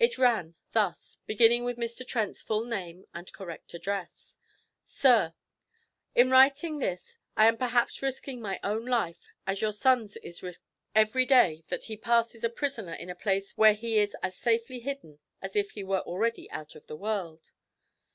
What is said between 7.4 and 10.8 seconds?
am perhaps risking my own life, as your son's is risked